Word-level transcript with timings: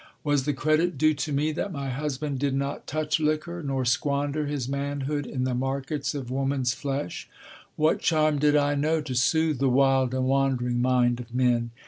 Was 0.23 0.45
the 0.45 0.53
credit 0.53 0.97
due 0.97 1.13
to 1.13 1.31
me 1.31 1.51
that 1.51 1.71
my 1.71 1.91
husband 1.91 2.39
did 2.39 2.55
not 2.55 2.87
touch 2.87 3.19
liquor, 3.19 3.61
nor 3.61 3.85
squander 3.85 4.47
his 4.47 4.67
manhood 4.67 5.27
in 5.27 5.43
the 5.43 5.53
markets 5.53 6.15
of 6.15 6.31
woman's 6.31 6.73
flesh? 6.73 7.29
What 7.75 7.99
charm 7.99 8.39
did 8.39 8.55
I 8.55 8.73
know 8.73 9.01
to 9.01 9.13
soothe 9.13 9.59
the 9.59 9.69
wild 9.69 10.15
and 10.15 10.25
wandering 10.25 10.81
mind 10.81 11.19
of 11.19 11.35
men? 11.35 11.69